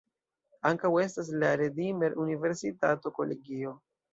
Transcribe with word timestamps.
Ankaŭ 0.69 0.91
estas 1.01 1.29
la 1.43 1.51
Redeemer-Universitato-kolegio. 1.63 3.79